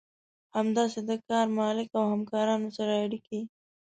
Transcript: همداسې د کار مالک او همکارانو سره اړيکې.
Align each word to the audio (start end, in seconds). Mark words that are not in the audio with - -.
همداسې 0.57 0.99
د 1.09 1.11
کار 1.27 1.45
مالک 1.59 1.89
او 1.99 2.03
همکارانو 2.13 2.67
سره 2.77 2.93
اړيکې. 3.03 3.39